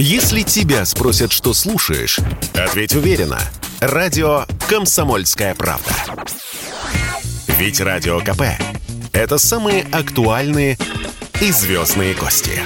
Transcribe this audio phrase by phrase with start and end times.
[0.00, 2.20] Если тебя спросят, что слушаешь,
[2.54, 3.40] ответь уверенно.
[3.80, 5.90] Радио «Комсомольская правда».
[7.58, 8.42] Ведь Радио КП–
[9.12, 10.78] это самые актуальные
[11.40, 12.60] и звездные гости.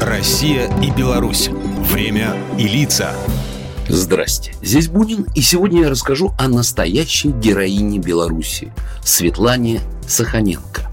[0.00, 1.48] Россия и Беларусь.
[1.48, 3.14] Время и лица.
[3.88, 8.72] Здрасте, здесь Бунин, и сегодня я расскажу о настоящей героине Беларуси–
[9.04, 10.91] Светлане Саханенко.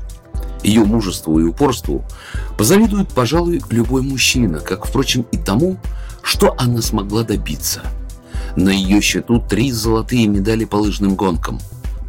[0.64, 2.04] Ее мужеству и упорству
[2.58, 5.78] позавидует, пожалуй, любой мужчина, как, впрочем, и тому,
[6.22, 7.82] что она смогла добиться.
[8.56, 11.60] На ее счету три золотые медали по лыжным гонкам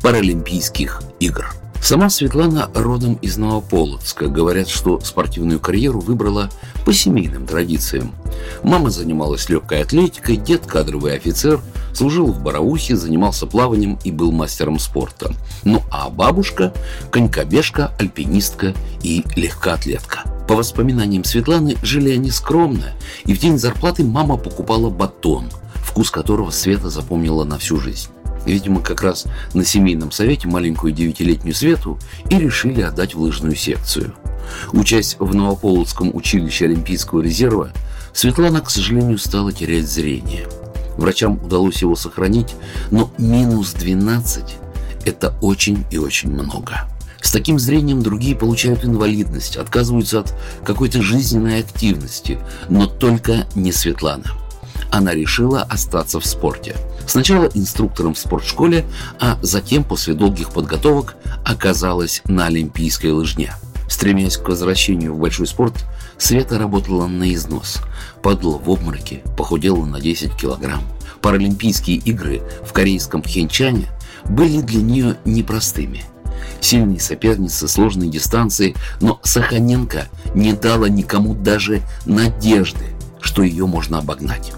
[0.02, 4.28] Паралимпийских игр– Сама Светлана родом из Новополоцка.
[4.28, 6.50] Говорят, что спортивную карьеру выбрала
[6.84, 8.14] по семейным традициям.
[8.62, 11.60] Мама занималась легкой атлетикой, дед кадровый офицер,
[11.92, 15.32] служил в Бараухе, занимался плаванием и был мастером спорта.
[15.64, 16.72] Ну а бабушка–
[17.10, 20.24] конькобежка, альпинистка и легкоатлетка.
[20.48, 22.92] По воспоминаниям Светланы, жили они скромно,
[23.24, 28.08] и в день зарплаты мама покупала батон, вкус которого Света запомнила на всю жизнь.
[28.46, 31.98] Видимо, как раз на семейном совете маленькую девятилетнюю Свету
[32.30, 34.14] и решили отдать в лыжную секцию.
[34.72, 37.70] Учась в Новополоцком училище Олимпийского резерва,
[38.12, 40.48] Светлана, к сожалению, стала терять зрение.
[41.00, 42.54] Врачам удалось его сохранить,
[42.90, 44.44] но минус 12–
[45.04, 46.88] это очень и очень много.
[47.20, 50.34] С таким зрением другие получают инвалидность, отказываются от
[50.64, 54.24] какой-то жизненной активности, но только не Светлана–
[54.90, 56.76] она решила остаться в спорте.
[57.06, 58.84] Сначала инструктором в спортшколе,
[59.18, 63.54] а затем после долгих подготовок оказалась на олимпийской лыжне.
[64.00, 65.84] Стремясь к возвращению в большой спорт,
[66.16, 67.82] Света работала на износ,
[68.22, 70.80] падала в обмороки, похудела на 10 килограмм.
[71.20, 73.88] Паралимпийские игры в корейском Пхенчане
[74.24, 76.02] были для нее непростыми.
[76.62, 82.86] Сильные соперницы, сложные дистанции, но Саханенко не дала никому даже надежды,
[83.20, 84.54] что ее можно обогнать.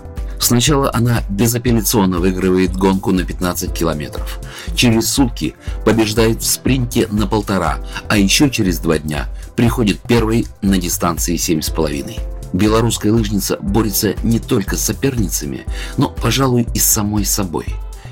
[0.52, 4.38] Сначала она безапелляционно выигрывает гонку на 15 километров.
[4.74, 5.54] Через сутки
[5.86, 7.78] побеждает в спринте на полтора,
[8.10, 12.20] а еще через два дня приходит первой на дистанции 7,5.
[12.52, 15.64] Белорусская лыжница борется не только с соперницами,
[15.96, 17.64] но, пожалуй, и с самой собой.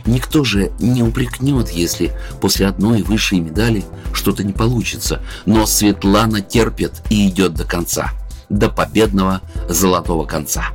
[0.06, 2.10] Никто же не упрекнет, если
[2.40, 8.12] после одной высшей медали что-то не получится, но Светлана терпит и идет до конца,
[8.48, 10.68] до победного золотого конца.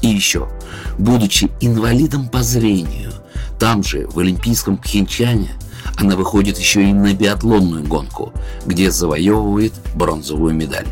[0.00, 0.48] И еще,
[0.98, 3.12] будучи инвалидом по зрению,
[3.58, 5.50] там же, в Олимпийском Пхенчане,
[5.96, 8.32] она выходит еще и на биатлонную гонку,
[8.66, 10.86] где завоевывает бронзовую медаль.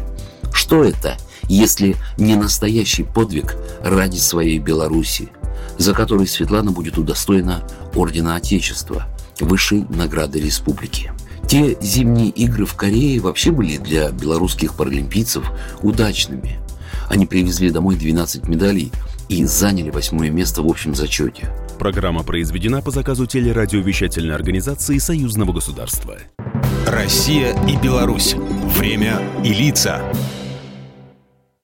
[0.53, 1.17] Что это,
[1.49, 5.31] если не настоящий подвиг ради своей Беларуси,
[5.79, 7.63] за который Светлана будет удостоена
[7.95, 9.07] Ордена Отечества,
[9.41, 11.13] высшей награды республики?
[11.49, 15.51] Те зимние игры в Корее вообще были для белорусских паралимпийцев
[15.83, 16.59] удачными–
[17.09, 18.93] они привезли домой 12 медалей
[19.29, 21.51] и заняли восьмое место в общем зачете.
[21.79, 26.19] Программа произведена по заказу телерадиовещательной организации Союзного государства.
[26.87, 28.35] Россия и Беларусь.
[28.35, 30.03] Время и лица.